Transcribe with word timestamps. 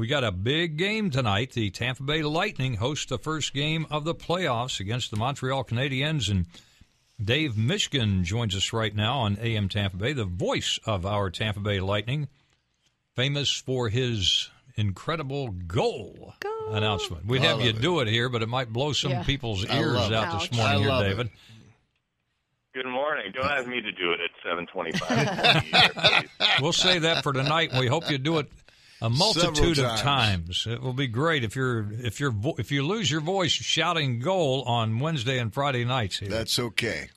We 0.00 0.06
got 0.06 0.24
a 0.24 0.32
big 0.32 0.78
game 0.78 1.10
tonight. 1.10 1.52
The 1.52 1.68
Tampa 1.68 2.02
Bay 2.02 2.22
Lightning 2.22 2.76
host 2.76 3.10
the 3.10 3.18
first 3.18 3.52
game 3.52 3.86
of 3.90 4.04
the 4.04 4.14
playoffs 4.14 4.80
against 4.80 5.10
the 5.10 5.18
Montreal 5.18 5.62
Canadiens. 5.62 6.30
And 6.30 6.46
Dave 7.22 7.52
Mishkin 7.52 8.22
joins 8.22 8.56
us 8.56 8.72
right 8.72 8.94
now 8.96 9.18
on 9.18 9.36
AM 9.42 9.68
Tampa 9.68 9.98
Bay, 9.98 10.14
the 10.14 10.24
voice 10.24 10.80
of 10.86 11.04
our 11.04 11.28
Tampa 11.28 11.60
Bay 11.60 11.80
Lightning, 11.80 12.28
famous 13.14 13.50
for 13.54 13.90
his 13.90 14.48
incredible 14.74 15.48
goal, 15.48 16.32
Goal. 16.40 16.72
announcement. 16.74 17.26
We'd 17.26 17.42
have 17.42 17.60
you 17.60 17.68
it. 17.68 17.82
do 17.82 18.00
it 18.00 18.08
here, 18.08 18.30
but 18.30 18.40
it 18.40 18.48
might 18.48 18.72
blow 18.72 18.94
some 18.94 19.10
Yeah. 19.10 19.22
people's 19.24 19.66
ears 19.66 20.10
out 20.10 20.34
it. 20.34 20.38
this 20.48 20.52
morning 20.58 20.78
here, 20.80 20.88
love 20.88 21.04
it. 21.04 21.08
David. 21.10 21.30
Good 22.72 22.86
morning. 22.86 23.32
Don't 23.34 23.44
ask 23.50 23.66
me 23.66 23.82
to 23.82 23.92
do 23.92 24.12
it 24.12 24.20
at 24.22 24.30
725. 24.44 26.24
We'll 26.62 26.72
say 26.74 26.98
that 27.00 27.22
for 27.22 27.32
tonight. 27.32 27.72
We 27.78 27.86
hope 27.86 28.10
you 28.10 28.18
do 28.18 28.38
it 28.38 28.46
a 29.02 29.08
multitude 29.10 29.76
Several 29.76 29.94
of 29.94 30.00
times. 30.00 30.64
times. 30.64 30.66
It 30.66 30.82
will 30.82 30.92
be 30.92 31.06
great 31.06 31.44
if 31.44 31.56
you're 31.56 31.90
if 31.92 32.20
you're 32.20 32.34
if 32.58 32.70
you 32.70 32.86
lose 32.86 33.10
your 33.10 33.20
voice 33.20 33.52
shouting 33.52 34.20
goal 34.20 34.62
on 34.62 34.98
Wednesday 34.98 35.38
and 35.38 35.52
Friday 35.52 35.84
nights. 35.84 36.18
Here. 36.18 36.28
That's 36.28 36.58
okay. 36.58 37.08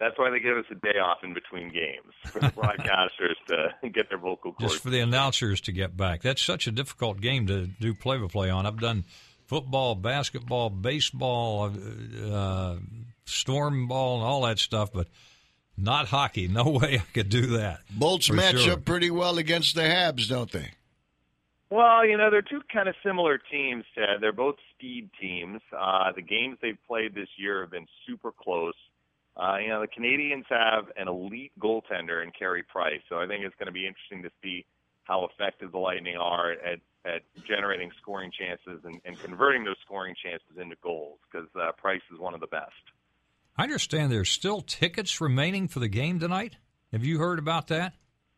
That's 0.00 0.16
why 0.16 0.30
they 0.30 0.38
give 0.38 0.56
us 0.56 0.64
a 0.70 0.76
day 0.76 0.98
off 1.00 1.18
in 1.24 1.34
between 1.34 1.70
games 1.70 2.12
for 2.26 2.38
the 2.38 2.46
broadcasters 2.56 3.34
to 3.48 3.88
get 3.88 4.08
their 4.08 4.18
vocal 4.18 4.52
cords. 4.52 4.72
just 4.72 4.82
for 4.82 4.90
the 4.90 5.00
announcers 5.00 5.60
to 5.62 5.72
get 5.72 5.96
back. 5.96 6.22
That's 6.22 6.40
such 6.42 6.66
a 6.68 6.70
difficult 6.72 7.20
game 7.20 7.46
to 7.48 7.66
do 7.66 7.94
play 7.94 8.16
by 8.18 8.28
play 8.28 8.50
on. 8.50 8.64
I've 8.64 8.78
done 8.78 9.04
football, 9.46 9.96
basketball, 9.96 10.70
baseball, 10.70 11.72
uh, 12.30 12.76
storm 13.24 13.88
ball, 13.88 14.18
and 14.18 14.24
all 14.24 14.42
that 14.42 14.60
stuff, 14.60 14.92
but 14.92 15.08
not 15.76 16.06
hockey. 16.08 16.46
No 16.52 16.68
way 16.70 16.98
I 17.00 17.12
could 17.12 17.28
do 17.28 17.46
that. 17.58 17.80
Bolts 17.90 18.30
match 18.30 18.60
sure. 18.60 18.74
up 18.74 18.84
pretty 18.84 19.10
well 19.10 19.38
against 19.38 19.74
the 19.74 19.82
Habs, 19.82 20.28
don't 20.28 20.50
they? 20.50 20.70
Well, 21.70 22.06
you 22.06 22.16
know, 22.16 22.30
they're 22.30 22.42
two 22.42 22.62
kind 22.72 22.88
of 22.88 22.94
similar 23.04 23.38
teams, 23.38 23.84
Ted. 23.94 24.20
They're 24.20 24.32
both 24.32 24.56
speed 24.74 25.10
teams. 25.20 25.60
Uh, 25.76 26.12
the 26.16 26.22
games 26.22 26.56
they've 26.62 26.78
played 26.86 27.14
this 27.14 27.28
year 27.36 27.60
have 27.60 27.70
been 27.70 27.86
super 28.06 28.32
close. 28.32 28.74
Uh, 29.36 29.58
you 29.58 29.68
know, 29.68 29.80
the 29.80 29.86
Canadiens 29.86 30.44
have 30.48 30.86
an 30.96 31.08
elite 31.08 31.52
goaltender 31.60 32.22
in 32.24 32.30
Carey 32.36 32.62
Price, 32.62 33.00
so 33.08 33.18
I 33.18 33.26
think 33.26 33.44
it's 33.44 33.54
going 33.56 33.66
to 33.66 33.72
be 33.72 33.86
interesting 33.86 34.22
to 34.22 34.30
see 34.42 34.64
how 35.04 35.26
effective 35.26 35.72
the 35.72 35.78
Lightning 35.78 36.16
are 36.16 36.52
at, 36.52 36.80
at 37.04 37.22
generating 37.46 37.90
scoring 38.00 38.32
chances 38.36 38.82
and, 38.84 39.00
and 39.04 39.18
converting 39.20 39.64
those 39.64 39.76
scoring 39.84 40.14
chances 40.22 40.60
into 40.60 40.76
goals 40.82 41.18
because 41.30 41.48
uh, 41.54 41.70
Price 41.72 42.02
is 42.12 42.18
one 42.18 42.34
of 42.34 42.40
the 42.40 42.46
best. 42.46 42.72
I 43.56 43.64
understand 43.64 44.10
there's 44.10 44.30
still 44.30 44.60
tickets 44.60 45.20
remaining 45.20 45.68
for 45.68 45.80
the 45.80 45.88
game 45.88 46.18
tonight. 46.18 46.56
Have 46.92 47.04
you 47.04 47.18
heard 47.18 47.38
about 47.38 47.68
that? 47.68 47.94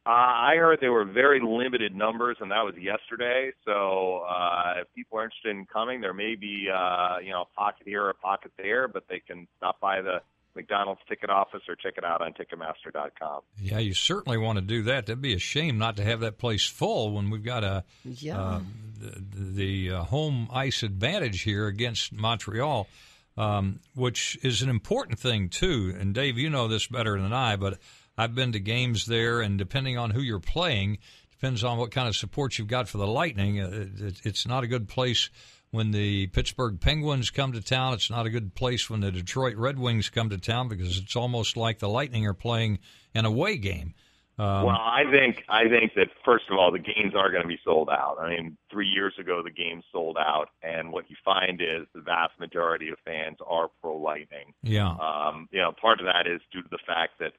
Uh, 0.07 0.11
I 0.11 0.55
heard 0.57 0.79
there 0.81 0.93
were 0.93 1.05
very 1.05 1.41
limited 1.43 1.95
numbers, 1.95 2.39
and 2.41 2.51
that 2.51 2.63
was 2.65 2.75
yesterday. 2.81 3.51
So 3.67 4.23
uh, 4.29 4.81
if 4.81 4.95
people 4.95 5.19
are 5.19 5.25
interested 5.25 5.51
in 5.51 5.67
coming, 5.67 6.01
there 6.01 6.15
may 6.15 6.37
be 6.37 6.69
uh, 6.75 7.19
you 7.23 7.31
know 7.31 7.43
a 7.43 7.59
pocket 7.59 7.83
here, 7.87 8.05
or 8.05 8.11
a 8.11 8.15
pocket 8.15 8.51
there, 8.57 8.89
but 8.89 9.05
they 9.11 9.21
can 9.21 9.47
stop 9.59 9.79
by 9.79 10.01
the 10.01 10.21
McDonald's 10.57 11.01
ticket 11.09 11.29
office 11.31 11.61
or 11.69 11.77
check 11.77 11.95
it 11.97 12.05
out 12.05 12.23
on 12.23 12.33
Ticketmaster.com. 12.33 13.43
Yeah, 13.61 13.79
you 13.79 13.95
certainly 13.95 14.37
want 14.39 14.57
to 14.59 14.65
do 14.65 14.83
that. 14.85 15.07
That'd 15.07 15.21
be 15.23 15.35
a 15.35 15.39
shame 15.39 15.79
not 15.79 15.97
to 15.99 16.03
have 16.03 16.21
that 16.21 16.39
place 16.39 16.67
full 16.67 17.13
when 17.13 17.31
we've 17.31 17.45
got 17.45 17.63
a 17.63 17.85
Yeah. 18.05 18.41
uh, 18.41 18.61
the, 18.99 19.23
the 19.33 19.91
uh, 19.93 20.05
home 20.05 20.49
ice 20.53 20.83
advantage 20.83 21.43
here 21.43 21.67
against 21.69 22.13
Montreal, 22.13 22.89
um, 23.37 23.79
which 23.95 24.39
is 24.43 24.61
an 24.63 24.71
important 24.71 25.19
thing 25.21 25.51
too. 25.51 25.95
And 25.97 26.15
Dave, 26.15 26.37
you 26.37 26.51
know 26.51 26.67
this 26.69 26.87
better 26.89 27.21
than 27.21 27.33
I, 27.33 27.55
but 27.57 27.79
I've 28.21 28.35
been 28.35 28.53
to 28.53 28.61
games 28.61 29.07
there, 29.07 29.41
and 29.41 29.59
depending 29.59 29.97
on 29.97 30.11
who 30.11 30.21
you're 30.21 30.41
playing, 30.41 30.99
depends 31.31 31.65
on 31.65 31.79
what 31.79 31.91
kind 31.91 32.07
of 32.07 32.15
support 32.15 32.59
you've 32.59 32.69
got 32.69 32.87
for 32.87 32.99
the 32.99 33.07
Lightning. 33.07 33.61
Uh, 33.61 33.87
it's 34.25 34.47
not 34.47 34.63
a 34.63 34.67
good 34.67 34.89
place 34.89 35.31
when 35.71 35.91
the 35.91 36.27
Pittsburgh 36.27 36.79
Penguins 36.81 37.31
come 37.31 37.53
to 37.53 37.63
town. 37.63 37.95
It's 37.95 38.11
not 38.11 38.27
a 38.27 38.31
good 38.31 38.55
place 38.55 38.91
when 38.91 39.01
the 39.01 39.11
Detroit 39.11 39.57
Red 39.57 39.79
Wings 39.79 40.11
come 40.11 40.29
to 40.29 40.37
town 40.37 40.69
because 40.69 40.99
it's 40.99 41.17
almost 41.17 41.57
like 41.57 41.79
the 41.79 41.89
Lightning 41.89 42.27
are 42.27 42.35
playing 42.35 42.81
an 43.15 43.25
away 43.25 43.57
game. 43.57 43.95
Um, 44.39 44.65
well, 44.65 44.77
I 44.77 45.03
think 45.11 45.45
I 45.51 45.69
think 45.69 45.93
that 45.97 46.09
first 46.25 46.45
of 46.51 46.57
all, 46.59 46.73
the 46.73 46.79
games 46.79 47.15
are 47.15 47.31
going 47.31 47.43
to 47.43 47.49
be 47.49 47.59
sold 47.63 47.91
out. 47.91 48.17
I 48.19 48.31
mean, 48.31 48.57
three 48.71 48.87
years 48.87 49.13
ago 49.19 49.43
the 49.43 49.51
games 49.51 49.85
sold 49.93 50.17
out, 50.19 50.49
and 50.63 50.93
what 50.93 51.11
you 51.11 51.17
find 51.23 51.61
is 51.61 51.87
the 51.95 52.01
vast 52.01 52.33
majority 52.41 52.89
of 52.89 52.97
fans 53.05 53.37
are 53.47 53.69
pro 53.83 53.99
Lightning. 53.99 54.55
yeah. 54.63 54.91
Um, 54.91 55.49
you 55.51 55.61
know, 55.61 55.73
part 55.73 56.01
of 56.01 56.07
that 56.07 56.27
is 56.27 56.41
due 56.53 56.63
to 56.63 56.69
the 56.71 56.79
fact 56.87 57.19
that, 57.21 57.33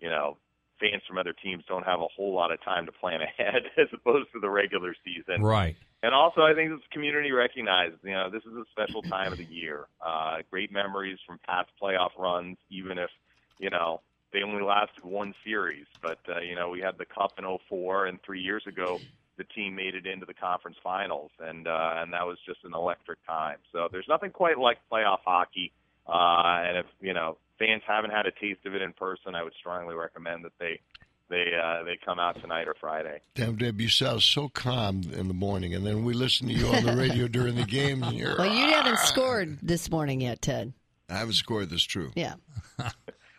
you 0.00 0.08
know, 0.08 0.36
fans 0.80 1.02
from 1.08 1.18
other 1.18 1.32
teams 1.32 1.64
don't 1.68 1.84
have 1.84 2.00
a 2.00 2.06
whole 2.14 2.34
lot 2.34 2.52
of 2.52 2.62
time 2.62 2.86
to 2.86 2.92
plan 2.92 3.20
ahead 3.38 3.62
as 3.76 3.88
opposed 3.92 4.28
to 4.32 4.40
the 4.40 4.50
regular 4.50 4.94
season. 5.04 5.42
Right. 5.42 5.76
And 6.02 6.14
also, 6.14 6.42
I 6.42 6.54
think 6.54 6.70
this 6.70 6.80
community 6.92 7.32
recognizes, 7.32 7.98
you 8.02 8.12
know, 8.12 8.30
this 8.30 8.42
is 8.42 8.52
a 8.52 8.64
special 8.70 9.02
time 9.02 9.32
of 9.32 9.38
the 9.38 9.44
year. 9.44 9.86
Uh, 10.04 10.38
great 10.50 10.70
memories 10.70 11.18
from 11.26 11.40
past 11.46 11.70
playoff 11.82 12.10
runs, 12.18 12.56
even 12.70 12.98
if, 12.98 13.10
you 13.58 13.70
know, 13.70 14.02
they 14.32 14.42
only 14.42 14.62
lasted 14.62 15.04
one 15.04 15.34
series. 15.44 15.86
But, 16.02 16.18
uh, 16.28 16.40
you 16.40 16.54
know, 16.54 16.68
we 16.68 16.80
had 16.80 16.98
the 16.98 17.06
Cup 17.06 17.32
in 17.38 17.44
'04, 17.68 18.06
and 18.06 18.18
three 18.22 18.40
years 18.40 18.62
ago, 18.66 19.00
the 19.38 19.44
team 19.44 19.74
made 19.74 19.94
it 19.94 20.06
into 20.06 20.26
the 20.26 20.34
conference 20.34 20.76
finals, 20.82 21.30
and 21.40 21.66
uh, 21.66 21.94
and 21.96 22.12
that 22.12 22.26
was 22.26 22.38
just 22.46 22.60
an 22.64 22.72
electric 22.74 23.24
time. 23.26 23.58
So 23.72 23.88
there's 23.90 24.06
nothing 24.08 24.30
quite 24.30 24.58
like 24.58 24.78
playoff 24.90 25.18
hockey. 25.24 25.72
Uh, 26.06 26.62
and 26.66 26.78
if 26.78 26.86
you 27.00 27.12
know 27.12 27.36
fans 27.58 27.82
haven't 27.86 28.10
had 28.10 28.26
a 28.26 28.30
taste 28.32 28.64
of 28.66 28.74
it 28.74 28.82
in 28.82 28.92
person, 28.92 29.34
I 29.34 29.42
would 29.42 29.54
strongly 29.58 29.94
recommend 29.94 30.44
that 30.44 30.52
they 30.58 30.80
they 31.28 31.52
uh, 31.60 31.82
they 31.84 31.98
come 32.04 32.18
out 32.18 32.40
tonight 32.40 32.68
or 32.68 32.74
Friday. 32.80 33.20
Damn, 33.34 33.56
Deb, 33.56 33.80
you 33.80 33.88
sound 33.88 34.22
so 34.22 34.48
calm 34.48 35.02
in 35.12 35.28
the 35.28 35.34
morning, 35.34 35.74
and 35.74 35.84
then 35.84 36.04
we 36.04 36.14
listen 36.14 36.46
to 36.48 36.54
you 36.54 36.66
on 36.68 36.84
the 36.84 36.96
radio 36.96 37.26
during 37.28 37.56
the 37.56 37.64
game, 37.64 38.02
and 38.02 38.16
you're. 38.16 38.36
Well, 38.36 38.52
you 38.52 38.66
haven't 38.72 38.98
scored 39.00 39.58
this 39.62 39.90
morning 39.90 40.20
yet, 40.20 40.42
Ted. 40.42 40.72
I 41.08 41.14
haven't 41.14 41.34
scored 41.34 41.70
this 41.70 41.82
true. 41.82 42.12
Yeah. 42.14 42.34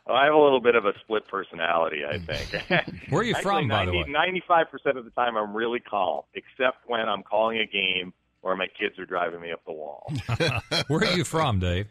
Well, 0.07 0.15
I 0.15 0.23
have 0.23 0.35
a 0.35 0.39
little 0.39 0.61
bit 0.61 0.75
of 0.75 0.85
a 0.85 0.93
split 1.03 1.27
personality, 1.27 2.03
I 2.05 2.17
think. 2.17 2.93
Where 3.09 3.19
are 3.19 3.25
you 3.25 3.35
from, 3.35 3.67
by 3.67 3.85
the 3.85 3.91
way? 3.91 4.05
Ninety-five 4.07 4.71
percent 4.71 4.97
of 4.97 5.03
the 5.03 5.11
time, 5.11 5.35
I'm 5.35 5.53
really 5.53 5.81
calm, 5.81 6.21
except 6.33 6.77
when 6.87 7.01
I'm 7.01 7.23
calling 7.23 7.59
a 7.59 7.65
game 7.65 8.13
or 8.41 8.55
my 8.55 8.67
kids 8.67 8.97
are 8.99 9.05
driving 9.05 9.41
me 9.41 9.51
up 9.51 9.59
the 9.65 9.73
wall. 9.73 10.09
Where 10.87 11.01
are 11.03 11.17
you 11.17 11.25
from, 11.25 11.59
Dave? 11.59 11.87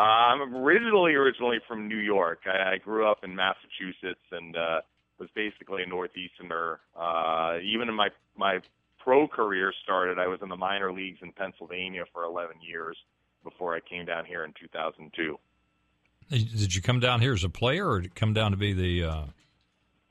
Uh, 0.00 0.32
I'm 0.32 0.56
originally 0.56 1.12
originally 1.14 1.58
from 1.68 1.86
New 1.86 1.98
York. 1.98 2.40
I, 2.46 2.74
I 2.74 2.78
grew 2.78 3.06
up 3.06 3.18
in 3.22 3.34
Massachusetts 3.36 4.24
and 4.32 4.56
uh, 4.56 4.80
was 5.18 5.28
basically 5.34 5.82
a 5.82 5.86
northeasterner. 5.86 6.78
Uh, 6.98 7.58
even 7.62 7.88
in 7.90 7.94
my 7.94 8.08
my 8.34 8.60
pro 8.98 9.28
career 9.28 9.74
started, 9.82 10.18
I 10.18 10.26
was 10.26 10.38
in 10.42 10.48
the 10.48 10.56
minor 10.56 10.90
leagues 10.90 11.18
in 11.20 11.32
Pennsylvania 11.32 12.04
for 12.14 12.24
11 12.24 12.56
years 12.66 12.96
before 13.44 13.74
I 13.76 13.80
came 13.80 14.06
down 14.06 14.24
here 14.24 14.42
in 14.44 14.54
2002. 14.58 15.38
Did 16.30 16.74
you 16.74 16.80
come 16.80 17.00
down 17.00 17.20
here 17.20 17.34
as 17.34 17.44
a 17.44 17.48
player, 17.50 17.86
or 17.90 18.00
did 18.00 18.04
you 18.06 18.10
come 18.14 18.32
down 18.32 18.52
to 18.52 18.56
be 18.56 18.72
the 18.72 19.04
uh, 19.04 19.22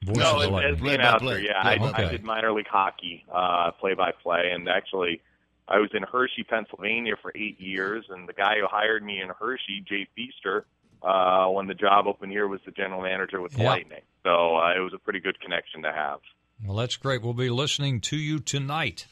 voice 0.04 0.18
No, 0.18 0.36
of 0.36 0.40
the 0.42 0.48
it- 0.48 0.52
Lightning? 0.52 0.74
As 0.76 0.80
Play 0.82 0.90
the 0.90 0.96
announcer, 1.00 1.26
play. 1.26 1.46
yeah, 1.48 1.62
Play 1.64 1.72
I, 1.72 1.78
by 1.92 2.04
I 2.06 2.12
did 2.12 2.24
minor 2.24 2.52
league 2.52 2.68
hockey, 2.70 3.26
uh, 3.34 3.72
play 3.72 3.94
by 3.96 4.12
play, 4.22 4.52
and 4.54 4.68
actually, 4.70 5.22
I 5.70 5.78
was 5.78 5.90
in 5.94 6.04
Hershey, 6.04 6.44
Pennsylvania 6.44 7.14
for 7.22 7.32
eight 7.36 7.60
years, 7.60 8.06
and 8.10 8.28
the 8.28 8.34
guy 8.34 8.56
who 8.60 8.66
hired 8.68 9.04
me 9.04 9.22
in 9.22 9.30
Hershey, 9.30 9.86
Jay 9.88 10.08
Feaster, 10.16 10.66
uh, 11.04 11.46
when 11.48 11.68
the 11.68 11.76
job 11.76 12.08
opened 12.08 12.32
here, 12.32 12.48
was 12.48 12.60
the 12.66 12.72
general 12.72 13.02
manager 13.04 13.40
with 13.40 13.54
the 13.54 13.62
Yeah. 13.62 13.70
Lightning. 13.70 14.02
So 14.24 14.58
uh, 14.58 14.74
it 14.76 14.80
was 14.80 14.94
a 14.94 14.98
pretty 14.98 15.20
good 15.20 15.40
connection 15.40 15.84
to 15.84 15.92
have. 15.94 16.20
Well, 16.66 16.76
that's 16.76 16.98
great. 16.98 17.22
We'll 17.22 17.34
be 17.34 17.50
listening 17.50 18.02
to 18.02 18.18
you 18.18 18.40
tonight, 18.40 19.06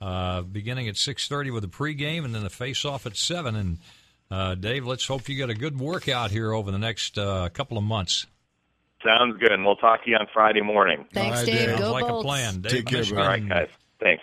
uh, 0.00 0.42
beginning 0.42 0.88
at 0.88 0.96
six 0.96 1.28
thirty 1.28 1.50
with 1.50 1.64
a 1.64 1.68
pregame, 1.68 2.24
and 2.24 2.34
then 2.34 2.44
the 2.44 2.50
face-off 2.50 3.04
at 3.06 3.16
seven. 3.16 3.56
And 3.56 3.78
uh, 4.30 4.54
Dave, 4.54 4.86
let's 4.86 5.06
hope 5.06 5.28
you 5.28 5.34
get 5.34 5.50
a 5.50 5.54
good 5.54 5.78
workout 5.78 6.30
here 6.30 6.52
over 6.52 6.70
the 6.70 6.78
next 6.78 7.18
uh, 7.18 7.48
couple 7.50 7.76
of 7.76 7.84
months. 7.84 8.26
Sounds 9.04 9.36
good, 9.38 9.52
and 9.52 9.66
we'll 9.66 9.76
talk 9.76 10.02
to 10.04 10.10
you 10.10 10.16
on 10.16 10.26
Friday 10.32 10.62
morning. 10.62 11.04
Thanks, 11.12 11.38
right, 11.40 11.46
Dave. 11.46 11.68
Dave. 11.70 11.78
Go 11.78 11.92
like 11.92 12.06
Bolts. 12.06 12.24
a 12.24 12.26
plan. 12.26 12.60
Dave 12.62 12.72
Take 12.72 12.86
care, 12.86 13.18
All 13.20 13.26
right, 13.28 13.46
guys. 13.46 13.68
Thanks. 14.00 14.22